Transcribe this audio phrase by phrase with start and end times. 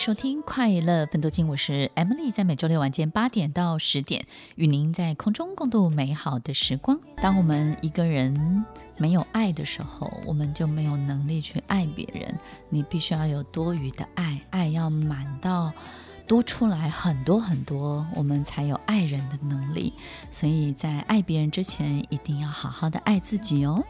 [0.00, 6.98] 收听快乐芬多精，我是 Emily，在每周六晚间八点到十点，与您在空中共度美好的时光。
[7.20, 8.64] 当我们一个人
[8.96, 12.34] 没有爱的时候，我们就没有能力去爱别人。
[12.70, 15.70] 你必须要有多余的爱，爱要满到
[16.26, 19.92] 多出来很多很多，我们才有爱人的能力。
[20.30, 23.84] 所以在爱别人之前，一定要好好的爱自己哦。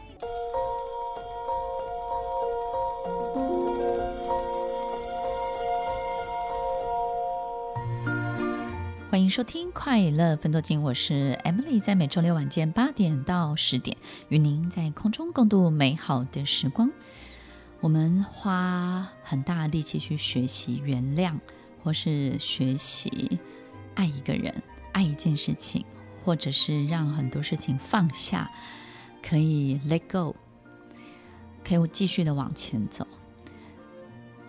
[9.11, 13.97] 欢迎收听《快乐芬多金》，我是 Emily，在每周六晚间八点到十点，
[14.29, 16.89] 与您在空中共度美好的时光。
[17.81, 21.37] 我们花很大力气去学习原谅，
[21.83, 23.37] 或是学习
[23.95, 25.83] 爱一个人、爱一件事情，
[26.23, 28.49] 或者是让很多事情放下，
[29.21, 30.33] 可以 let go，
[31.65, 33.05] 可以继续的往前走。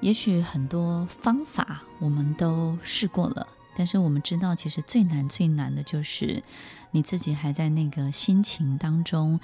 [0.00, 3.48] 也许很多方法我们都试过了。
[3.74, 6.42] 但是我们知道，其实最难最难的就是
[6.90, 9.40] 你自己还在那个心情当中，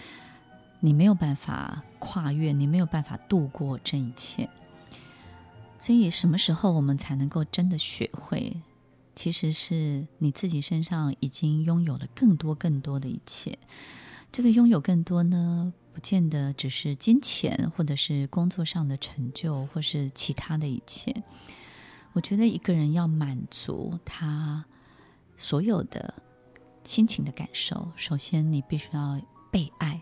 [0.80, 4.48] 你没有办法跨越，你没有办法度过这一切。
[5.78, 8.60] 所以，什么时候我们才能够真的学会？
[9.14, 13.58] 其实是你自己身上已经拥有了更多更多的一切。
[14.30, 21.24] 这个拥有更多呢，不见得只是金钱，或者是工作上的成就，或是其他的一切。
[22.12, 24.64] 我觉得一个人要满足他
[25.36, 26.14] 所有的
[26.82, 30.00] 心情的感受，首先你必须要被爱。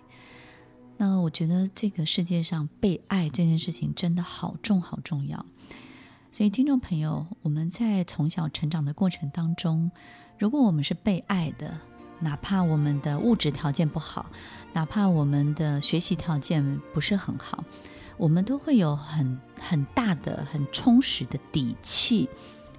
[0.97, 5.45] 那我觉得这个世界上被爱这件事情真的好重好重要。
[6.31, 9.91] 所以听众朋友，我们在从小成长的过程当中，
[10.39, 11.79] 如果我们是被爱的，
[12.21, 14.27] 哪怕我们的物质条件不好，
[14.73, 17.63] 哪怕我们的学习条件不是很好。
[18.17, 22.29] 我们都会有很很大的、很充实的底气，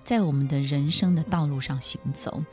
[0.03, 2.43] 在我们的人生的道路上行走。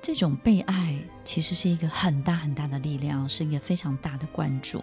[0.00, 4.82] 这种被爱其实是一个很大很大的力量，是一个非常大的关注。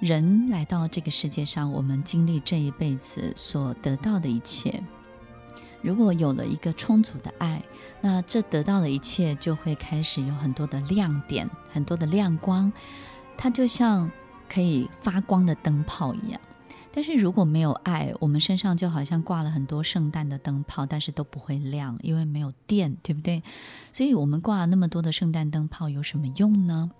[0.00, 4.82] 人来到这个世界上，我们经历这一辈子所得到的一切，
[5.82, 7.62] 如果有了一个充足的爱，
[8.00, 12.72] 那这得到的一切就会开始有很多的亮点，很多的亮光。
[13.36, 14.10] 它就像。
[14.52, 16.40] 可以发光的灯泡一样，
[16.92, 23.42] 但是如果没有爱，我们身上就好像挂了很多圣诞的灯泡，但是都不会亮，因为没有电，对不对？
[23.92, 26.90] 所以，我们挂了那么多的圣诞灯泡有什么用呢？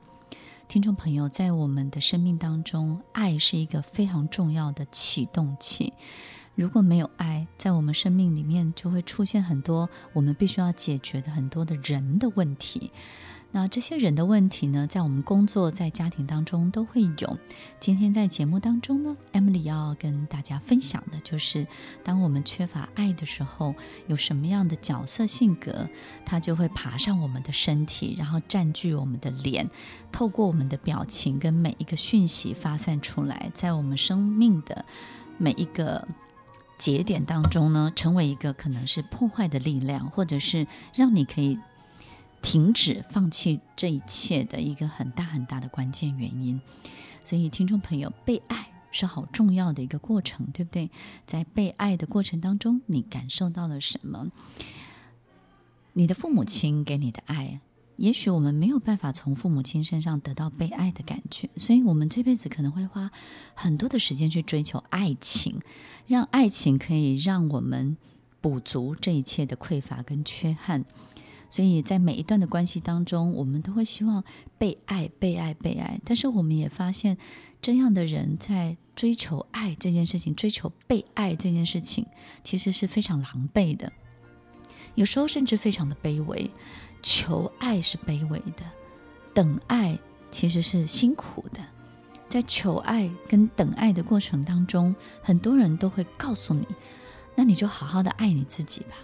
[0.69, 5.93] 听众朋友，在我们的生命当中，爱是一个非常重要的启动器。
[6.61, 12.93] 如果没有爱，在我们生命里面就会出现很多我们必须要解决的很多的人的问题。
[13.51, 17.39] 那这些人的问题呢，在我们工作、在家庭当中都会有。
[17.81, 21.67] 今天在节目当中呢，Emily 要跟大家分享的就是，
[22.05, 23.75] 当我们缺乏爱的时候，
[24.07, 25.89] 有什么样的角色性格，
[26.27, 29.67] 它就会爬上我们的身体，然后占据我们的脸，
[30.13, 34.85] 透过我们的表情跟每一个讯息发散出来，在我们生命的
[35.39, 36.07] 每一个
[36.81, 41.61] 节点当中呢，成为一个可能是破坏的力量，或者是让你可以。
[42.43, 46.59] 停止、放弃这一切的一个很大很大的关键原因，
[47.23, 50.91] 所以听众朋友，被爱是好重要的一个过程，对不对？
[51.27, 54.29] 在被爱的过程当中，你感受到了什么？
[55.93, 57.61] 你的父母亲给你的爱，
[58.01, 63.11] 也许我们没有办法从父母亲身上得到被爱的感觉，所以我们这辈子可能会花
[63.55, 65.61] 很多的时间去追求爱情，
[66.07, 67.99] 让爱情可以让我们
[68.41, 70.83] 补足这一切的匮乏跟缺憾。
[71.51, 74.25] 所以在每一段的关系当中，我们都会希望
[74.57, 76.01] 被爱、被爱、被爱。
[76.03, 77.19] 但是我们也发现，
[77.61, 82.07] 这样的人在追求爱这件事情、追求被爱这件事情，
[82.43, 83.93] 其实是非常狼狈的。
[85.01, 86.51] 有时候甚至非常的卑微。
[87.03, 88.63] 求爱是卑微的，
[89.33, 89.99] 等爱
[90.31, 91.59] 其实是辛苦的。
[92.29, 96.69] 在求爱跟等爱的过程当中，很多人都会告诉你
[97.35, 98.97] ：“那你就好好的爱你自己吧。”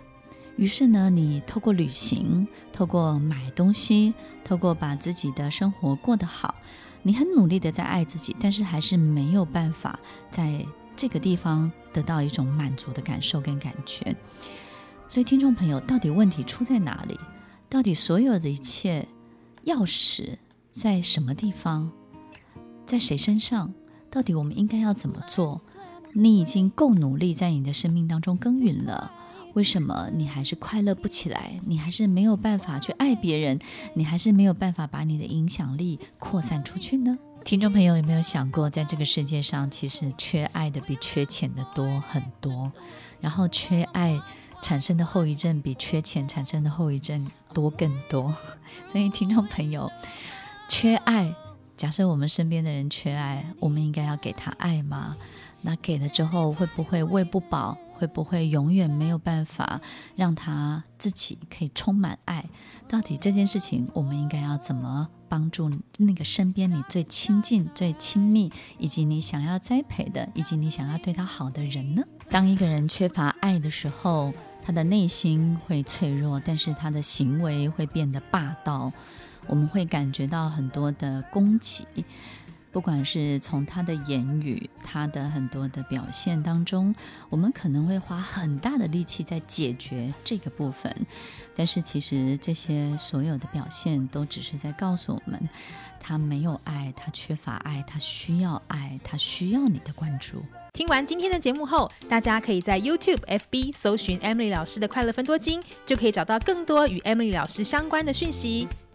[0.56, 4.12] 于是呢，你透过旅行，透过买东西，
[4.44, 6.54] 透过把自己的生活过得好，
[7.02, 9.98] 你很努力的在爱自己，但是还是没有办法
[10.30, 14.14] 在这个地方得到一种满足的感受跟感觉。
[15.08, 17.18] 所以，听众朋友，到底问题出在哪里？
[17.68, 19.06] 到底所有的一切
[19.64, 20.36] 钥匙
[20.70, 21.90] 在什么地方？
[22.84, 23.72] 在谁身上？
[24.10, 25.60] 到底我们应该要怎么做？
[26.12, 29.12] 你已经够努力在你的生命当中耕耘了。
[29.54, 31.58] 为什么你还是快乐不起来？
[31.66, 33.58] 你还是没有办法去爱别人？
[33.94, 37.16] 你还是没有办法把你的影响力扩散出去呢？
[37.44, 42.70] 听众朋友有没有想过，在这个世界上，其实缺爱的比缺钱的多很多，
[43.20, 44.20] 然后缺爱
[44.62, 48.34] 产生的后遗症比缺钱产生的后遗症多更多。
[48.88, 49.90] 所以，听众朋友，
[50.68, 51.34] 缺爱，
[51.76, 55.16] 假设我们身边的人缺爱，我们应该要给他爱吗？
[55.62, 57.76] 那给了之后，会不会喂不饱？
[57.98, 59.80] 会不会永远没有办法
[60.16, 62.44] 让他自己可以充满爱？
[62.86, 72.02] 到底这件事情，我们应该要怎么帮助那个身边你最亲近、最亲密，以及你想要栽培的，以及你想要对他好的人呢？
[72.28, 74.32] 当一个人缺乏爱的时候，
[74.62, 78.92] 他的内心会脆弱，但是他的行为会变得霸道。
[79.48, 81.86] 我们会感觉到很多的攻击。
[82.76, 86.94] 不管是从他的言语，他的很多的表现当中，
[87.30, 90.94] 我们可能会花很大的力气在解决这个部分，
[91.54, 95.48] 但是其实这些所有的表现都只是在告诉我们，
[95.98, 100.42] 他没有爱，他缺乏爱，他需要爱，他需要你的关注。
[100.74, 108.68] 听完今天的节目后，大家可以在 YouTube、FB 搜寻 Emily 老师的快乐分多金，就可以找到更多与 Emily 老师相关的讯息。